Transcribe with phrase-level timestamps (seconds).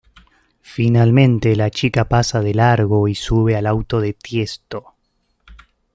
[0.63, 4.95] Finalmente la chica pasa de largo y sube al auto de Tiesto.